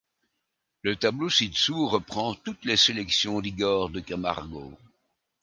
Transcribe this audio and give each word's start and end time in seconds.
Le 0.81 0.95
tableau 0.95 1.29
ci-dessous 1.29 1.87
reprend 1.87 2.33
toutes 2.33 2.65
les 2.65 2.75
sélections 2.75 3.39
d'Igor 3.39 3.91
de 3.91 3.99
Camargo. 3.99 4.75